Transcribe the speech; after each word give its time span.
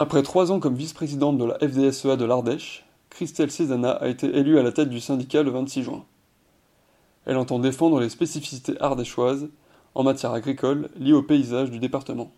Après 0.00 0.22
trois 0.22 0.52
ans 0.52 0.60
comme 0.60 0.76
vice-présidente 0.76 1.38
de 1.38 1.44
la 1.44 1.58
FDSEA 1.58 2.16
de 2.16 2.24
l'Ardèche, 2.24 2.86
Christelle 3.10 3.50
Cézanna 3.50 3.90
a 3.90 4.06
été 4.06 4.28
élue 4.28 4.56
à 4.56 4.62
la 4.62 4.70
tête 4.70 4.90
du 4.90 5.00
syndicat 5.00 5.42
le 5.42 5.50
26 5.50 5.82
juin. 5.82 6.06
Elle 7.26 7.36
entend 7.36 7.58
défendre 7.58 7.98
les 7.98 8.08
spécificités 8.08 8.80
ardéchoises 8.80 9.48
en 9.96 10.04
matière 10.04 10.32
agricole 10.32 10.88
liées 10.96 11.14
au 11.14 11.24
paysage 11.24 11.72
du 11.72 11.80
département. 11.80 12.30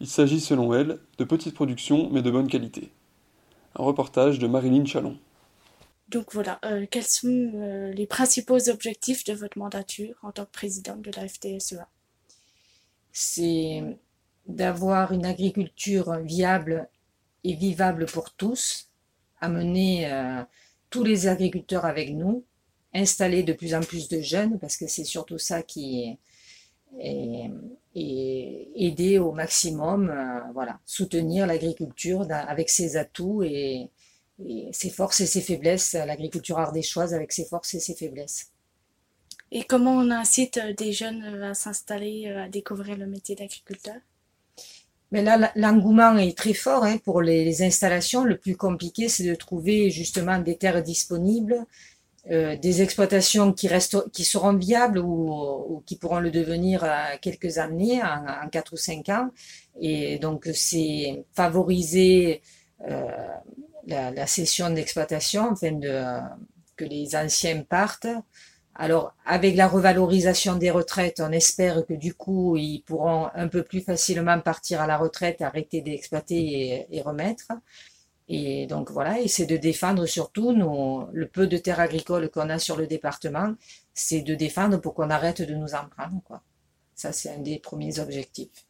Il 0.00 0.06
s'agit 0.06 0.40
selon 0.40 0.72
elle 0.72 1.00
de 1.18 1.24
petites 1.24 1.54
productions 1.54 2.08
mais 2.10 2.22
de 2.22 2.30
bonne 2.30 2.48
qualité. 2.48 2.90
Un 3.76 3.82
reportage 3.82 4.38
de 4.38 4.46
Marilyn 4.46 4.86
Chalon. 4.86 5.18
Donc 6.08 6.32
voilà, 6.32 6.60
euh, 6.64 6.86
quels 6.90 7.04
sont 7.04 7.28
euh, 7.28 7.92
les 7.92 8.06
principaux 8.06 8.70
objectifs 8.70 9.24
de 9.24 9.34
votre 9.34 9.58
mandature 9.58 10.14
en 10.22 10.32
tant 10.32 10.46
que 10.46 10.50
présidente 10.50 11.02
de 11.02 11.10
la 11.14 11.28
FDSEA 11.28 11.86
c'est 13.12 13.82
d'avoir 14.54 15.12
une 15.12 15.26
agriculture 15.26 16.18
viable 16.18 16.88
et 17.44 17.54
vivable 17.54 18.06
pour 18.06 18.32
tous, 18.32 18.90
amener 19.40 20.10
euh, 20.12 20.42
tous 20.90 21.04
les 21.04 21.28
agriculteurs 21.28 21.84
avec 21.84 22.10
nous, 22.10 22.44
installer 22.94 23.42
de 23.42 23.52
plus 23.52 23.74
en 23.74 23.80
plus 23.80 24.08
de 24.08 24.20
jeunes, 24.20 24.58
parce 24.58 24.76
que 24.76 24.86
c'est 24.86 25.04
surtout 25.04 25.38
ça 25.38 25.62
qui 25.62 26.02
est, 26.02 26.18
et, 26.98 27.50
aider 28.74 29.18
au 29.18 29.32
maximum, 29.32 30.10
euh, 30.10 30.40
voilà, 30.52 30.80
soutenir 30.84 31.46
l'agriculture 31.46 32.26
avec 32.30 32.70
ses 32.70 32.96
atouts 32.96 33.42
et, 33.42 33.90
ses 34.72 34.88
forces 34.88 35.20
et 35.20 35.26
ses 35.26 35.42
faiblesses, 35.42 35.92
l'agriculture 35.92 36.58
ardéchoise 36.58 37.12
avec 37.12 37.30
ses 37.30 37.44
forces 37.44 37.74
et 37.74 37.80
ses 37.80 37.94
faiblesses. 37.94 38.52
Et 39.52 39.64
comment 39.64 39.92
on 39.92 40.10
incite 40.10 40.56
euh, 40.58 40.72
des 40.72 40.92
jeunes 40.92 41.22
à 41.42 41.54
s'installer, 41.54 42.28
à 42.28 42.48
découvrir 42.48 42.96
le 42.96 43.06
métier 43.06 43.34
d'agriculteur? 43.34 43.96
Mais 45.12 45.22
là, 45.22 45.52
l'engouement 45.56 46.16
est 46.18 46.36
très 46.36 46.54
fort 46.54 46.84
hein, 46.84 46.98
pour 46.98 47.20
les, 47.20 47.62
installations. 47.62 48.24
Le 48.24 48.36
plus 48.36 48.56
compliqué, 48.56 49.08
c'est 49.08 49.24
de 49.24 49.34
trouver 49.34 49.90
justement 49.90 50.38
des 50.38 50.56
terres 50.56 50.82
disponibles, 50.82 51.66
euh, 52.30 52.56
des 52.56 52.82
exploitations 52.82 53.52
qui 53.52 53.66
restent, 53.66 54.10
qui 54.12 54.24
seront 54.24 54.54
viables 54.54 54.98
ou, 54.98 55.82
qui 55.86 55.96
pourront 55.96 56.20
le 56.20 56.30
devenir 56.30 56.86
quelques 57.20 57.58
années, 57.58 58.02
en, 58.02 58.44
en 58.44 58.48
quatre 58.48 58.74
ou 58.74 58.76
cinq 58.76 59.08
ans. 59.08 59.30
Et 59.80 60.18
donc, 60.18 60.48
c'est 60.54 61.24
favoriser 61.34 62.42
euh, 62.88 63.06
la, 63.86 64.10
la 64.12 64.26
cession 64.26 64.70
d'exploitation, 64.70 65.52
afin 65.52 65.72
de 65.72 66.20
que 66.80 66.84
les 66.86 67.14
anciens 67.14 67.62
partent. 67.62 68.08
Alors, 68.82 69.14
avec 69.26 69.56
la 69.56 69.68
revalorisation 69.68 70.56
des 70.56 70.70
retraites, 70.70 71.20
on 71.20 71.32
espère 71.32 71.84
que 71.84 71.92
du 71.92 72.14
coup, 72.14 72.56
ils 72.56 72.80
pourront 72.80 73.28
un 73.34 73.46
peu 73.46 73.62
plus 73.62 73.82
facilement 73.82 74.40
partir 74.40 74.80
à 74.80 74.86
la 74.86 74.96
retraite, 74.96 75.42
arrêter 75.42 75.82
d'exploiter 75.82 76.86
et, 76.88 76.96
et 76.96 77.02
remettre. 77.02 77.52
Et 78.26 78.66
donc 78.66 78.90
voilà, 78.90 79.20
et 79.20 79.28
c'est 79.28 79.44
de 79.44 79.58
défendre 79.58 80.06
surtout 80.06 80.52
nos, 80.54 81.10
le 81.12 81.28
peu 81.28 81.46
de 81.46 81.58
terres 81.58 81.80
agricoles 81.80 82.30
qu'on 82.30 82.48
a 82.48 82.58
sur 82.58 82.78
le 82.78 82.86
département, 82.86 83.54
c'est 83.92 84.22
de 84.22 84.34
défendre 84.34 84.78
pour 84.80 84.94
qu'on 84.94 85.10
arrête 85.10 85.42
de 85.42 85.54
nous 85.54 85.74
en 85.74 85.86
prendre, 85.94 86.22
quoi. 86.24 86.42
Ça, 86.94 87.12
c'est 87.12 87.34
un 87.34 87.38
des 87.40 87.58
premiers 87.58 87.98
objectifs. 87.98 88.66